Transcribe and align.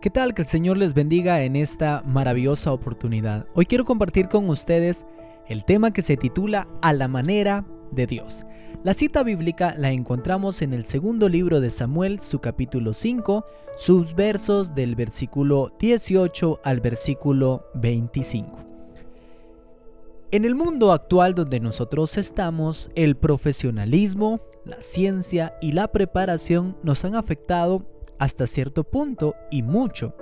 ¿Qué 0.00 0.10
tal? 0.10 0.34
Que 0.34 0.42
el 0.42 0.48
Señor 0.48 0.76
les 0.76 0.92
bendiga 0.92 1.42
en 1.42 1.56
esta 1.56 2.02
maravillosa 2.04 2.70
oportunidad. 2.70 3.46
Hoy 3.54 3.64
quiero 3.64 3.86
compartir 3.86 4.28
con 4.28 4.48
ustedes 4.50 5.06
el 5.48 5.64
tema 5.64 5.90
que 5.90 6.02
se 6.02 6.18
titula 6.18 6.68
A 6.82 6.92
la 6.92 7.08
manera 7.08 7.64
de 7.92 8.06
Dios. 8.06 8.44
La 8.84 8.92
cita 8.92 9.22
bíblica 9.22 9.74
la 9.78 9.92
encontramos 9.92 10.60
en 10.60 10.74
el 10.74 10.84
segundo 10.84 11.30
libro 11.30 11.62
de 11.62 11.70
Samuel, 11.70 12.20
su 12.20 12.40
capítulo 12.40 12.92
5, 12.92 13.44
sus 13.76 14.14
versos 14.14 14.74
del 14.74 14.96
versículo 14.96 15.68
18 15.80 16.60
al 16.62 16.80
versículo 16.80 17.64
25. 17.74 18.58
En 20.30 20.44
el 20.44 20.54
mundo 20.54 20.92
actual 20.92 21.34
donde 21.34 21.58
nosotros 21.58 22.18
estamos, 22.18 22.90
el 22.96 23.16
profesionalismo, 23.16 24.40
la 24.66 24.82
ciencia 24.82 25.56
y 25.62 25.72
la 25.72 25.88
preparación 25.88 26.76
nos 26.82 27.04
han 27.06 27.14
afectado 27.14 27.95
hasta 28.18 28.46
cierto 28.46 28.84
punto 28.84 29.34
y 29.50 29.62
mucho. 29.62 30.14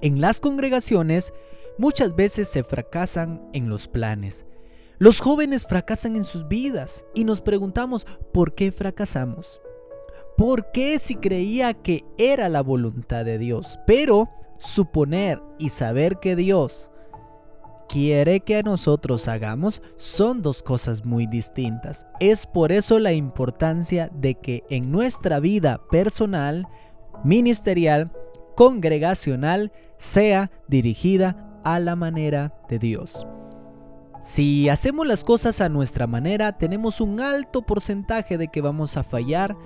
En 0.00 0.20
las 0.20 0.40
congregaciones 0.40 1.32
muchas 1.78 2.14
veces 2.16 2.48
se 2.48 2.64
fracasan 2.64 3.48
en 3.52 3.68
los 3.68 3.88
planes. 3.88 4.46
Los 4.98 5.20
jóvenes 5.20 5.66
fracasan 5.66 6.16
en 6.16 6.24
sus 6.24 6.46
vidas 6.46 7.04
y 7.14 7.24
nos 7.24 7.40
preguntamos 7.40 8.06
¿por 8.32 8.54
qué 8.54 8.72
fracasamos? 8.72 9.60
¿Por 10.36 10.70
qué 10.72 10.98
si 10.98 11.16
creía 11.16 11.74
que 11.74 12.04
era 12.18 12.48
la 12.48 12.62
voluntad 12.62 13.24
de 13.24 13.38
Dios? 13.38 13.78
Pero 13.86 14.30
suponer 14.58 15.42
y 15.58 15.70
saber 15.70 16.18
que 16.20 16.36
Dios 16.36 16.92
quiere 17.92 18.40
que 18.40 18.62
nosotros 18.62 19.28
hagamos 19.28 19.82
son 19.96 20.40
dos 20.40 20.62
cosas 20.62 21.04
muy 21.04 21.26
distintas. 21.26 22.06
Es 22.20 22.46
por 22.46 22.72
eso 22.72 22.98
la 22.98 23.12
importancia 23.12 24.08
de 24.14 24.34
que 24.34 24.64
en 24.70 24.90
nuestra 24.90 25.40
vida 25.40 25.78
personal 25.90 26.66
ministerial, 27.24 28.12
congregacional, 28.56 29.72
sea 29.96 30.50
dirigida 30.68 31.60
a 31.64 31.78
la 31.78 31.96
manera 31.96 32.54
de 32.68 32.78
Dios. 32.78 33.26
Si 34.22 34.68
hacemos 34.68 35.06
las 35.06 35.24
cosas 35.24 35.60
a 35.60 35.68
nuestra 35.68 36.06
manera, 36.06 36.52
tenemos 36.52 37.00
un 37.00 37.20
alto 37.20 37.62
porcentaje 37.62 38.38
de 38.38 38.48
que 38.48 38.60
vamos 38.60 38.96
a 38.96 39.02
fallar 39.02 39.56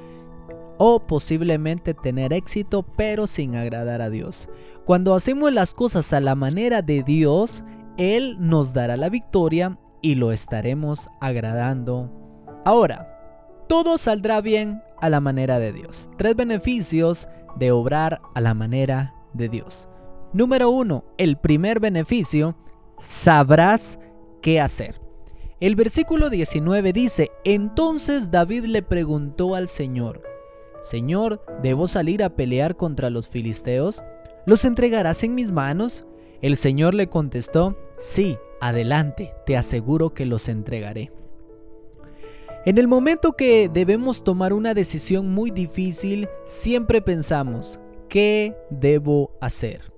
o 0.78 1.06
posiblemente 1.06 1.94
tener 1.94 2.33
éxito, 2.33 2.83
pero 2.83 3.27
sin 3.27 3.55
agradar 3.55 4.00
a 4.00 4.11
Dios. 4.11 4.48
Cuando 4.84 5.14
hacemos 5.14 5.53
las 5.53 5.75
cosas 5.75 6.12
a 6.12 6.20
la 6.20 6.34
manera 6.34 6.81
de 6.81 7.03
Dios, 7.03 7.64
Él 7.98 8.36
nos 8.38 8.72
dará 8.72 8.97
la 8.97 9.09
victoria 9.09 9.78
y 10.00 10.14
lo 10.14 10.33
estaremos 10.33 11.09
agradando. 11.20 12.11
Ahora, 12.64 13.12
todo 13.69 13.98
saldrá 13.98 14.41
bien 14.41 14.83
a 15.00 15.11
la 15.11 15.20
manera 15.20 15.59
de 15.59 15.72
Dios. 15.72 16.09
Tres 16.16 16.36
beneficios 16.36 17.28
de 17.57 17.73
obrar 17.73 18.21
a 18.35 18.41
la 18.41 18.55
manera 18.55 19.15
de 19.33 19.49
Dios. 19.49 19.89
Número 20.33 20.71
uno, 20.71 21.05
el 21.19 21.37
primer 21.37 21.81
beneficio, 21.81 22.57
sabrás 22.99 23.99
qué 24.43 24.61
hacer. 24.61 25.01
El 25.61 25.75
versículo 25.75 26.29
19 26.29 26.93
dice, 26.93 27.31
entonces 27.45 28.31
David 28.31 28.65
le 28.65 28.83
preguntó 28.83 29.55
al 29.55 29.69
Señor, 29.69 30.23
Señor, 30.83 31.45
¿debo 31.62 31.89
salir 31.89 32.23
a 32.23 32.37
pelear 32.37 32.77
contra 32.77 33.11
los 33.11 33.29
filisteos? 33.29 34.03
¿Los 34.45 34.65
entregarás 34.65 35.25
en 35.25 35.34
mis 35.34 35.53
manos? 35.53 36.05
El 36.43 36.57
Señor 36.57 36.95
le 36.95 37.09
contestó, 37.09 37.77
sí, 37.99 38.39
adelante, 38.61 39.34
te 39.47 39.57
aseguro 39.57 40.12
que 40.12 40.27
los 40.27 40.49
entregaré. 40.49 41.11
En 42.67 42.78
el 42.78 42.89
momento 42.89 43.34
que 43.34 43.70
debemos 43.72 44.25
tomar 44.25 44.53
una 44.53 44.75
decisión 44.75 45.33
muy 45.33 45.53
difícil, 45.53 46.28
siempre 46.47 47.00
pensamos, 47.00 47.78
¿qué 48.09 48.56
debo 48.70 49.31
hacer? 49.41 49.92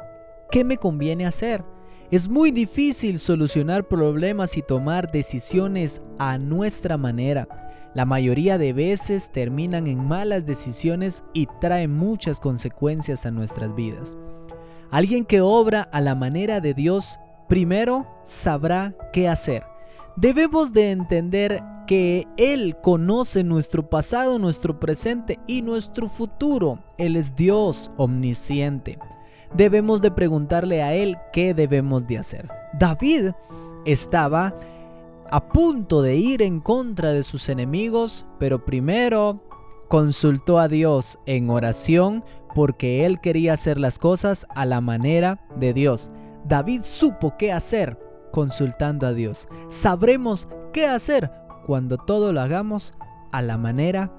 ¿Qué 0.50 0.64
me 0.64 0.76
conviene 0.76 1.24
hacer? 1.24 1.64
Es 2.10 2.28
muy 2.28 2.50
difícil 2.50 3.20
solucionar 3.20 3.88
problemas 3.88 4.58
y 4.58 4.60
tomar 4.62 5.10
decisiones 5.10 6.02
a 6.18 6.36
nuestra 6.36 6.98
manera. 6.98 7.48
La 7.94 8.04
mayoría 8.04 8.58
de 8.58 8.74
veces 8.74 9.32
terminan 9.32 9.86
en 9.86 10.06
malas 10.06 10.44
decisiones 10.44 11.24
y 11.32 11.48
traen 11.62 11.96
muchas 11.96 12.38
consecuencias 12.38 13.24
a 13.24 13.30
nuestras 13.30 13.74
vidas. 13.74 14.14
Alguien 14.90 15.24
que 15.24 15.40
obra 15.40 15.80
a 15.80 16.02
la 16.02 16.14
manera 16.14 16.60
de 16.60 16.74
Dios 16.74 17.18
primero 17.48 18.06
sabrá 18.24 18.94
qué 19.14 19.26
hacer. 19.26 19.64
Debemos 20.16 20.74
de 20.74 20.90
entender 20.90 21.62
que 21.88 22.26
Él 22.36 22.76
conoce 22.82 23.42
nuestro 23.42 23.88
pasado, 23.88 24.38
nuestro 24.38 24.78
presente 24.78 25.38
y 25.46 25.62
nuestro 25.62 26.10
futuro. 26.10 26.80
Él 26.98 27.16
es 27.16 27.34
Dios 27.34 27.90
omnisciente. 27.96 28.98
Debemos 29.54 30.02
de 30.02 30.10
preguntarle 30.10 30.82
a 30.82 30.92
Él 30.94 31.16
qué 31.32 31.54
debemos 31.54 32.06
de 32.06 32.18
hacer. 32.18 32.50
David 32.78 33.30
estaba 33.86 34.54
a 35.30 35.48
punto 35.48 36.02
de 36.02 36.16
ir 36.16 36.42
en 36.42 36.60
contra 36.60 37.12
de 37.12 37.22
sus 37.22 37.48
enemigos, 37.48 38.26
pero 38.38 38.66
primero 38.66 39.42
consultó 39.88 40.58
a 40.58 40.68
Dios 40.68 41.18
en 41.24 41.48
oración 41.48 42.22
porque 42.54 43.06
él 43.06 43.18
quería 43.20 43.54
hacer 43.54 43.78
las 43.78 43.98
cosas 43.98 44.46
a 44.54 44.66
la 44.66 44.82
manera 44.82 45.40
de 45.56 45.72
Dios. 45.72 46.10
David 46.44 46.82
supo 46.82 47.34
qué 47.38 47.50
hacer 47.50 47.98
consultando 48.30 49.06
a 49.06 49.14
Dios. 49.14 49.48
Sabremos 49.68 50.48
qué 50.72 50.86
hacer 50.86 51.30
cuando 51.68 51.98
todo 51.98 52.32
lo 52.32 52.40
hagamos 52.40 52.94
a 53.30 53.42
la 53.42 53.58
manera 53.58 54.10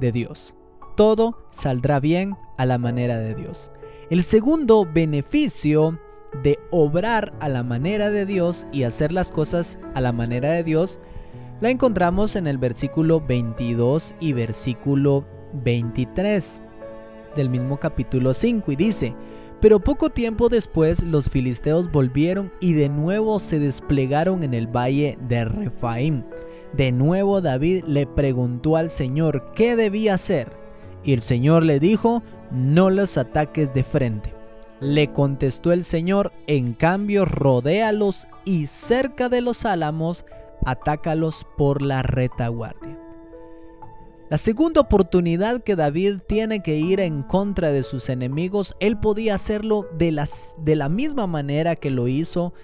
de 0.00 0.12
Dios. 0.12 0.54
Todo 0.98 1.38
saldrá 1.48 1.98
bien 1.98 2.36
a 2.58 2.66
la 2.66 2.76
manera 2.76 3.16
de 3.16 3.34
Dios. 3.34 3.72
El 4.10 4.22
segundo 4.22 4.84
beneficio 4.84 5.98
de 6.42 6.58
obrar 6.70 7.32
a 7.40 7.48
la 7.48 7.62
manera 7.62 8.10
de 8.10 8.26
Dios 8.26 8.66
y 8.70 8.82
hacer 8.82 9.12
las 9.12 9.32
cosas 9.32 9.78
a 9.94 10.02
la 10.02 10.12
manera 10.12 10.50
de 10.50 10.62
Dios 10.62 11.00
la 11.62 11.70
encontramos 11.70 12.36
en 12.36 12.46
el 12.46 12.58
versículo 12.58 13.18
22 13.18 14.14
y 14.20 14.34
versículo 14.34 15.24
23 15.54 16.60
del 17.34 17.48
mismo 17.48 17.80
capítulo 17.80 18.34
5 18.34 18.72
y 18.72 18.76
dice, 18.76 19.16
pero 19.62 19.80
poco 19.80 20.10
tiempo 20.10 20.50
después 20.50 21.02
los 21.02 21.30
filisteos 21.30 21.90
volvieron 21.90 22.52
y 22.60 22.74
de 22.74 22.90
nuevo 22.90 23.40
se 23.40 23.58
desplegaron 23.58 24.42
en 24.42 24.52
el 24.52 24.66
valle 24.66 25.16
de 25.28 25.46
Refaim. 25.46 26.24
De 26.72 26.92
nuevo 26.92 27.40
David 27.40 27.84
le 27.86 28.06
preguntó 28.06 28.76
al 28.76 28.90
Señor 28.90 29.52
qué 29.54 29.76
debía 29.76 30.14
hacer. 30.14 30.52
Y 31.02 31.12
el 31.12 31.22
Señor 31.22 31.64
le 31.64 31.80
dijo, 31.80 32.22
no 32.50 32.90
los 32.90 33.16
ataques 33.18 33.74
de 33.74 33.84
frente. 33.84 34.34
Le 34.80 35.12
contestó 35.12 35.72
el 35.72 35.84
Señor, 35.84 36.32
en 36.46 36.72
cambio 36.72 37.24
rodéalos 37.24 38.26
y 38.44 38.66
cerca 38.66 39.28
de 39.28 39.40
los 39.40 39.64
álamos, 39.64 40.24
atácalos 40.64 41.46
por 41.56 41.82
la 41.82 42.02
retaguardia. 42.02 42.98
La 44.30 44.36
segunda 44.36 44.80
oportunidad 44.80 45.60
que 45.62 45.74
David 45.74 46.18
tiene 46.28 46.62
que 46.62 46.76
ir 46.76 47.00
en 47.00 47.24
contra 47.24 47.72
de 47.72 47.82
sus 47.82 48.08
enemigos, 48.08 48.76
él 48.78 48.96
podía 48.96 49.34
hacerlo 49.34 49.88
de, 49.98 50.12
las, 50.12 50.54
de 50.58 50.76
la 50.76 50.88
misma 50.88 51.26
manera 51.26 51.74
que 51.74 51.90
lo 51.90 52.06
hizo 52.06 52.54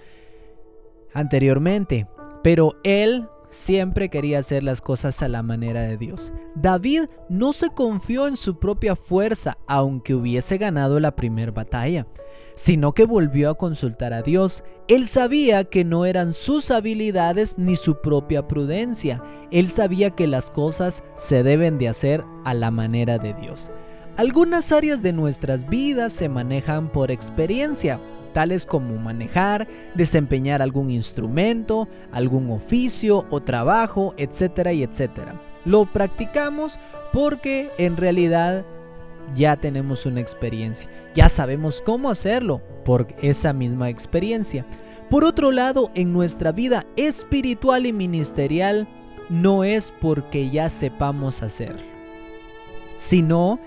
anteriormente, 1.12 2.06
pero 2.44 2.76
él 2.84 3.28
siempre 3.48 4.08
quería 4.08 4.38
hacer 4.38 4.62
las 4.62 4.80
cosas 4.80 5.22
a 5.22 5.28
la 5.28 5.42
manera 5.42 5.82
de 5.82 5.96
Dios. 5.96 6.32
David 6.54 7.02
no 7.28 7.52
se 7.52 7.70
confió 7.70 8.26
en 8.26 8.36
su 8.36 8.58
propia 8.58 8.96
fuerza, 8.96 9.58
aunque 9.66 10.14
hubiese 10.14 10.58
ganado 10.58 11.00
la 11.00 11.16
primera 11.16 11.52
batalla, 11.52 12.06
sino 12.54 12.92
que 12.92 13.04
volvió 13.04 13.50
a 13.50 13.54
consultar 13.54 14.12
a 14.12 14.22
Dios. 14.22 14.64
Él 14.88 15.06
sabía 15.06 15.64
que 15.64 15.84
no 15.84 16.06
eran 16.06 16.32
sus 16.32 16.70
habilidades 16.70 17.58
ni 17.58 17.76
su 17.76 18.00
propia 18.00 18.48
prudencia. 18.48 19.22
Él 19.50 19.68
sabía 19.68 20.10
que 20.10 20.26
las 20.26 20.50
cosas 20.50 21.02
se 21.14 21.42
deben 21.42 21.78
de 21.78 21.88
hacer 21.88 22.24
a 22.44 22.54
la 22.54 22.70
manera 22.70 23.18
de 23.18 23.34
Dios. 23.34 23.70
Algunas 24.16 24.72
áreas 24.72 25.02
de 25.02 25.12
nuestras 25.12 25.68
vidas 25.68 26.10
se 26.14 26.30
manejan 26.30 26.90
por 26.90 27.10
experiencia, 27.10 28.00
tales 28.36 28.66
como 28.66 28.98
manejar, 28.98 29.66
desempeñar 29.94 30.60
algún 30.60 30.90
instrumento, 30.90 31.88
algún 32.12 32.50
oficio 32.50 33.24
o 33.30 33.40
trabajo, 33.40 34.12
etcétera 34.18 34.74
y 34.74 34.82
etcétera. 34.82 35.40
Lo 35.64 35.86
practicamos 35.86 36.78
porque 37.14 37.70
en 37.78 37.96
realidad 37.96 38.66
ya 39.34 39.56
tenemos 39.56 40.04
una 40.04 40.20
experiencia, 40.20 40.90
ya 41.14 41.30
sabemos 41.30 41.80
cómo 41.80 42.10
hacerlo 42.10 42.60
por 42.84 43.06
esa 43.22 43.54
misma 43.54 43.88
experiencia. 43.88 44.66
Por 45.08 45.24
otro 45.24 45.50
lado, 45.50 45.90
en 45.94 46.12
nuestra 46.12 46.52
vida 46.52 46.84
espiritual 46.96 47.86
y 47.86 47.94
ministerial 47.94 48.86
no 49.30 49.64
es 49.64 49.94
porque 49.98 50.50
ya 50.50 50.68
sepamos 50.68 51.42
hacer, 51.42 51.74
sino 52.96 53.58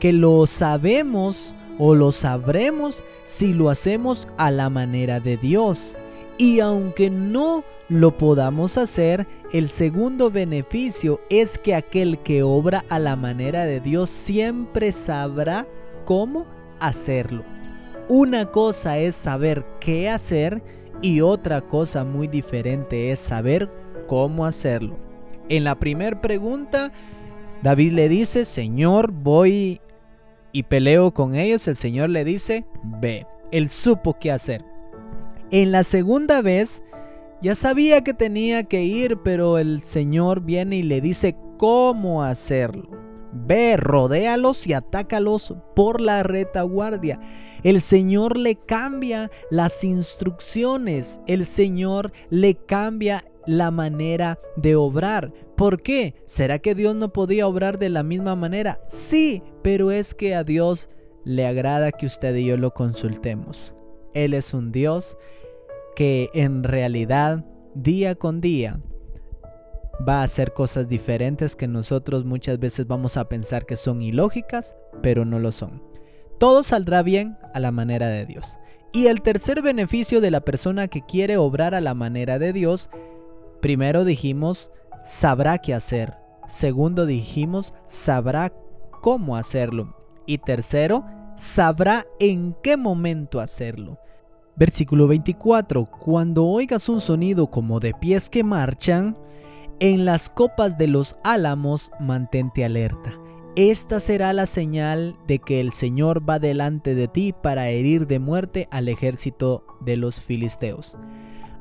que 0.00 0.12
lo 0.12 0.46
sabemos 0.46 1.54
o 1.78 1.94
lo 1.94 2.12
sabremos 2.12 3.02
si 3.24 3.52
lo 3.52 3.70
hacemos 3.70 4.28
a 4.36 4.50
la 4.50 4.68
manera 4.70 5.20
de 5.20 5.36
Dios. 5.36 5.96
Y 6.38 6.60
aunque 6.60 7.10
no 7.10 7.64
lo 7.88 8.16
podamos 8.16 8.78
hacer, 8.78 9.26
el 9.52 9.68
segundo 9.68 10.30
beneficio 10.30 11.20
es 11.28 11.58
que 11.58 11.74
aquel 11.74 12.18
que 12.18 12.42
obra 12.42 12.84
a 12.88 12.98
la 12.98 13.16
manera 13.16 13.64
de 13.64 13.80
Dios 13.80 14.10
siempre 14.10 14.92
sabrá 14.92 15.66
cómo 16.04 16.46
hacerlo. 16.80 17.44
Una 18.08 18.46
cosa 18.46 18.98
es 18.98 19.14
saber 19.14 19.64
qué 19.78 20.08
hacer 20.08 20.62
y 21.00 21.20
otra 21.20 21.60
cosa 21.60 22.04
muy 22.04 22.28
diferente 22.28 23.12
es 23.12 23.20
saber 23.20 23.70
cómo 24.06 24.46
hacerlo. 24.46 24.96
En 25.48 25.64
la 25.64 25.78
primera 25.78 26.20
pregunta, 26.20 26.92
David 27.62 27.92
le 27.92 28.08
dice, 28.08 28.44
Señor, 28.44 29.12
voy 29.12 29.80
y 30.52 30.64
peleo 30.64 31.12
con 31.12 31.34
ellos. 31.34 31.66
El 31.68 31.76
Señor 31.76 32.10
le 32.10 32.24
dice, 32.24 32.64
ve. 32.82 33.26
Él 33.50 33.68
supo 33.68 34.16
qué 34.18 34.30
hacer. 34.30 34.64
En 35.50 35.72
la 35.72 35.84
segunda 35.84 36.40
vez, 36.40 36.82
ya 37.42 37.54
sabía 37.54 38.02
que 38.02 38.14
tenía 38.14 38.64
que 38.64 38.84
ir, 38.84 39.18
pero 39.22 39.58
el 39.58 39.82
Señor 39.82 40.40
viene 40.40 40.76
y 40.76 40.82
le 40.82 41.00
dice 41.00 41.36
cómo 41.58 42.22
hacerlo. 42.22 42.88
Ve, 43.34 43.76
rodéalos 43.76 44.66
y 44.66 44.74
atácalos 44.74 45.54
por 45.74 46.00
la 46.00 46.22
retaguardia. 46.22 47.18
El 47.62 47.80
Señor 47.80 48.36
le 48.36 48.56
cambia 48.56 49.30
las 49.50 49.84
instrucciones. 49.84 51.20
El 51.26 51.46
Señor 51.46 52.12
le 52.30 52.54
cambia 52.54 53.24
la 53.46 53.70
manera 53.70 54.38
de 54.56 54.76
obrar. 54.76 55.32
¿Por 55.56 55.82
qué? 55.82 56.14
¿Será 56.26 56.58
que 56.58 56.74
Dios 56.74 56.94
no 56.94 57.12
podía 57.12 57.46
obrar 57.46 57.78
de 57.78 57.88
la 57.88 58.02
misma 58.02 58.36
manera? 58.36 58.80
Sí, 58.86 59.42
pero 59.62 59.90
es 59.90 60.14
que 60.14 60.34
a 60.34 60.44
Dios 60.44 60.88
le 61.24 61.46
agrada 61.46 61.92
que 61.92 62.06
usted 62.06 62.34
y 62.36 62.46
yo 62.46 62.56
lo 62.56 62.72
consultemos. 62.72 63.74
Él 64.14 64.34
es 64.34 64.54
un 64.54 64.72
Dios 64.72 65.16
que 65.94 66.28
en 66.34 66.64
realidad 66.64 67.44
día 67.74 68.14
con 68.14 68.40
día 68.40 68.80
va 70.06 70.20
a 70.20 70.24
hacer 70.24 70.52
cosas 70.52 70.88
diferentes 70.88 71.56
que 71.56 71.68
nosotros 71.68 72.24
muchas 72.24 72.58
veces 72.58 72.86
vamos 72.86 73.16
a 73.16 73.28
pensar 73.28 73.66
que 73.66 73.76
son 73.76 74.02
ilógicas, 74.02 74.74
pero 75.02 75.24
no 75.24 75.38
lo 75.38 75.52
son. 75.52 75.82
Todo 76.38 76.62
saldrá 76.62 77.02
bien 77.02 77.38
a 77.54 77.60
la 77.60 77.70
manera 77.70 78.08
de 78.08 78.26
Dios. 78.26 78.58
Y 78.92 79.06
el 79.06 79.22
tercer 79.22 79.62
beneficio 79.62 80.20
de 80.20 80.30
la 80.30 80.40
persona 80.40 80.88
que 80.88 81.02
quiere 81.02 81.36
obrar 81.36 81.74
a 81.74 81.80
la 81.80 81.94
manera 81.94 82.38
de 82.38 82.52
Dios 82.52 82.90
Primero 83.62 84.04
dijimos, 84.04 84.72
sabrá 85.04 85.58
qué 85.58 85.72
hacer. 85.72 86.18
Segundo 86.48 87.06
dijimos, 87.06 87.72
sabrá 87.86 88.52
cómo 89.00 89.36
hacerlo. 89.36 89.96
Y 90.26 90.38
tercero, 90.38 91.04
sabrá 91.36 92.04
en 92.18 92.56
qué 92.60 92.76
momento 92.76 93.38
hacerlo. 93.38 94.00
Versículo 94.56 95.06
24. 95.06 95.86
Cuando 95.86 96.44
oigas 96.44 96.88
un 96.88 97.00
sonido 97.00 97.52
como 97.52 97.78
de 97.78 97.94
pies 97.94 98.28
que 98.28 98.42
marchan, 98.42 99.16
en 99.78 100.04
las 100.04 100.28
copas 100.28 100.76
de 100.76 100.88
los 100.88 101.16
álamos 101.22 101.92
mantente 102.00 102.64
alerta. 102.64 103.16
Esta 103.54 104.00
será 104.00 104.32
la 104.32 104.46
señal 104.46 105.16
de 105.28 105.38
que 105.38 105.60
el 105.60 105.70
Señor 105.70 106.28
va 106.28 106.40
delante 106.40 106.96
de 106.96 107.06
ti 107.06 107.32
para 107.32 107.68
herir 107.68 108.08
de 108.08 108.18
muerte 108.18 108.66
al 108.72 108.88
ejército 108.88 109.64
de 109.80 109.96
los 109.96 110.20
filisteos. 110.20 110.98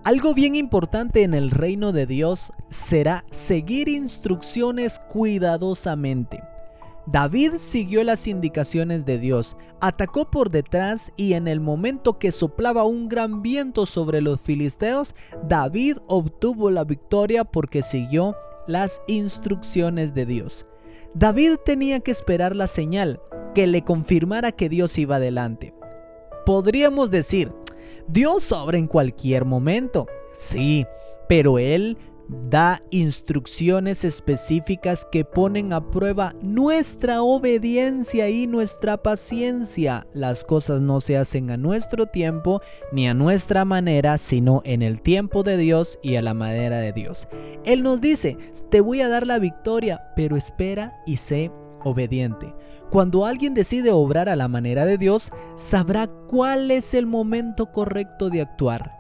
Algo 0.03 0.33
bien 0.33 0.55
importante 0.55 1.21
en 1.21 1.35
el 1.35 1.51
reino 1.51 1.91
de 1.91 2.07
Dios 2.07 2.51
será 2.69 3.23
seguir 3.29 3.87
instrucciones 3.87 4.97
cuidadosamente. 4.97 6.43
David 7.05 7.53
siguió 7.57 8.03
las 8.03 8.25
indicaciones 8.25 9.05
de 9.05 9.19
Dios, 9.19 9.57
atacó 9.79 10.31
por 10.31 10.49
detrás 10.49 11.11
y 11.17 11.33
en 11.33 11.47
el 11.47 11.59
momento 11.59 12.17
que 12.17 12.31
soplaba 12.31 12.83
un 12.83 13.09
gran 13.09 13.43
viento 13.43 13.85
sobre 13.85 14.21
los 14.21 14.41
filisteos, 14.41 15.13
David 15.47 15.97
obtuvo 16.07 16.71
la 16.71 16.83
victoria 16.83 17.43
porque 17.43 17.83
siguió 17.83 18.35
las 18.65 19.03
instrucciones 19.05 20.15
de 20.15 20.25
Dios. 20.25 20.65
David 21.13 21.57
tenía 21.63 21.99
que 21.99 22.09
esperar 22.09 22.55
la 22.55 22.65
señal 22.65 23.21
que 23.53 23.67
le 23.67 23.83
confirmara 23.83 24.51
que 24.51 24.67
Dios 24.67 24.97
iba 24.97 25.17
adelante. 25.17 25.75
Podríamos 26.45 27.11
decir, 27.11 27.53
Dios 28.07 28.51
obra 28.51 28.77
en 28.77 28.87
cualquier 28.87 29.45
momento, 29.45 30.07
sí, 30.33 30.85
pero 31.27 31.59
Él 31.59 31.97
da 32.49 32.81
instrucciones 32.91 34.05
específicas 34.05 35.05
que 35.11 35.25
ponen 35.25 35.73
a 35.73 35.91
prueba 35.91 36.33
nuestra 36.41 37.21
obediencia 37.21 38.29
y 38.29 38.47
nuestra 38.47 38.97
paciencia. 38.97 40.07
Las 40.13 40.43
cosas 40.43 40.81
no 40.81 41.01
se 41.01 41.17
hacen 41.17 41.51
a 41.51 41.57
nuestro 41.57 42.05
tiempo 42.05 42.61
ni 42.93 43.07
a 43.07 43.13
nuestra 43.13 43.65
manera, 43.65 44.17
sino 44.17 44.61
en 44.63 44.81
el 44.81 45.01
tiempo 45.01 45.43
de 45.43 45.57
Dios 45.57 45.99
y 46.01 46.15
a 46.15 46.21
la 46.21 46.33
manera 46.33 46.77
de 46.79 46.93
Dios. 46.93 47.27
Él 47.65 47.83
nos 47.83 47.99
dice, 47.99 48.37
te 48.69 48.79
voy 48.79 49.01
a 49.01 49.09
dar 49.09 49.27
la 49.27 49.39
victoria, 49.39 50.01
pero 50.15 50.37
espera 50.37 51.01
y 51.05 51.17
sé 51.17 51.51
obediente. 51.83 52.53
Cuando 52.91 53.25
alguien 53.25 53.53
decide 53.53 53.91
obrar 53.91 54.27
a 54.27 54.35
la 54.35 54.49
manera 54.49 54.85
de 54.85 54.97
Dios, 54.97 55.31
sabrá 55.55 56.07
cuál 56.27 56.71
es 56.71 56.93
el 56.93 57.07
momento 57.07 57.71
correcto 57.71 58.29
de 58.29 58.41
actuar. 58.41 58.91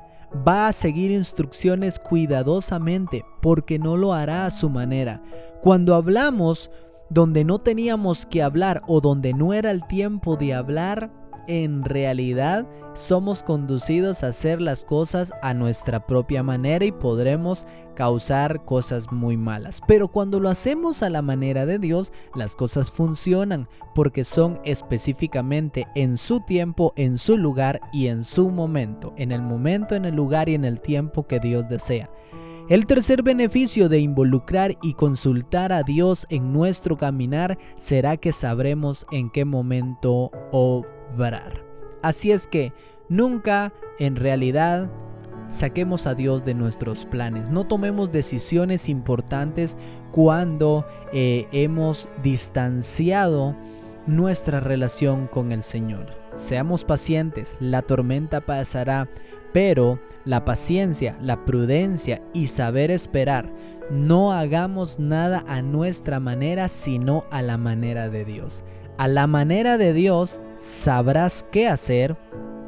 Va 0.47 0.69
a 0.69 0.71
seguir 0.71 1.11
instrucciones 1.11 1.99
cuidadosamente 1.99 3.25
porque 3.41 3.79
no 3.79 3.97
lo 3.97 4.13
hará 4.13 4.45
a 4.45 4.51
su 4.51 4.69
manera. 4.69 5.21
Cuando 5.61 5.93
hablamos 5.93 6.71
donde 7.09 7.43
no 7.43 7.59
teníamos 7.59 8.25
que 8.25 8.41
hablar 8.41 8.81
o 8.87 9.01
donde 9.01 9.33
no 9.33 9.53
era 9.53 9.71
el 9.71 9.85
tiempo 9.85 10.37
de 10.37 10.53
hablar, 10.53 11.11
en 11.47 11.83
realidad 11.83 12.67
somos 12.93 13.43
conducidos 13.43 14.23
a 14.23 14.27
hacer 14.27 14.61
las 14.61 14.83
cosas 14.83 15.33
a 15.41 15.53
nuestra 15.53 16.05
propia 16.05 16.43
manera 16.43 16.83
y 16.85 16.91
podremos 16.91 17.65
causar 17.95 18.65
cosas 18.65 19.11
muy 19.11 19.37
malas. 19.37 19.81
Pero 19.87 20.07
cuando 20.07 20.39
lo 20.39 20.49
hacemos 20.49 21.03
a 21.03 21.09
la 21.09 21.21
manera 21.21 21.65
de 21.65 21.79
Dios, 21.79 22.11
las 22.35 22.55
cosas 22.55 22.91
funcionan 22.91 23.67
porque 23.95 24.23
son 24.23 24.59
específicamente 24.65 25.87
en 25.95 26.17
su 26.17 26.39
tiempo, 26.41 26.93
en 26.95 27.17
su 27.17 27.37
lugar 27.37 27.81
y 27.93 28.07
en 28.07 28.23
su 28.23 28.49
momento, 28.49 29.13
en 29.17 29.31
el 29.31 29.41
momento, 29.41 29.95
en 29.95 30.05
el 30.05 30.15
lugar 30.15 30.49
y 30.49 30.55
en 30.55 30.65
el 30.65 30.81
tiempo 30.81 31.27
que 31.27 31.39
Dios 31.39 31.67
desea. 31.69 32.09
El 32.69 32.85
tercer 32.85 33.21
beneficio 33.21 33.89
de 33.89 33.99
involucrar 33.99 34.77
y 34.81 34.93
consultar 34.93 35.73
a 35.73 35.83
Dios 35.83 36.25
en 36.29 36.53
nuestro 36.53 36.95
caminar 36.95 37.57
será 37.75 38.15
que 38.15 38.31
sabremos 38.31 39.05
en 39.11 39.29
qué 39.29 39.43
momento 39.43 40.31
Así 42.01 42.31
es 42.31 42.47
que 42.47 42.73
nunca 43.09 43.73
en 43.99 44.15
realidad 44.15 44.89
saquemos 45.49 46.07
a 46.07 46.15
Dios 46.15 46.45
de 46.45 46.53
nuestros 46.53 47.05
planes. 47.05 47.49
No 47.49 47.67
tomemos 47.67 48.11
decisiones 48.11 48.89
importantes 48.89 49.77
cuando 50.11 50.85
eh, 51.13 51.47
hemos 51.51 52.09
distanciado 52.23 53.55
nuestra 54.07 54.59
relación 54.59 55.27
con 55.27 55.51
el 55.51 55.63
Señor. 55.63 56.07
Seamos 56.33 56.85
pacientes, 56.85 57.57
la 57.59 57.81
tormenta 57.81 58.41
pasará, 58.41 59.09
pero 59.53 59.99
la 60.23 60.45
paciencia, 60.45 61.17
la 61.21 61.43
prudencia 61.45 62.21
y 62.33 62.47
saber 62.47 62.89
esperar, 62.89 63.51
no 63.89 64.31
hagamos 64.31 64.99
nada 64.99 65.43
a 65.47 65.61
nuestra 65.61 66.19
manera, 66.21 66.69
sino 66.69 67.25
a 67.31 67.41
la 67.41 67.57
manera 67.57 68.09
de 68.09 68.23
Dios. 68.23 68.63
A 69.01 69.07
la 69.07 69.25
manera 69.25 69.79
de 69.79 69.93
Dios 69.93 70.41
sabrás 70.57 71.43
qué 71.51 71.67
hacer, 71.67 72.15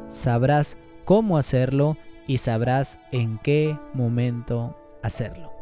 sabrás 0.08 0.76
cómo 1.04 1.38
hacerlo 1.38 1.96
y 2.26 2.38
sabrás 2.38 2.98
en 3.12 3.38
qué 3.38 3.78
momento 3.92 4.76
hacerlo. 5.04 5.53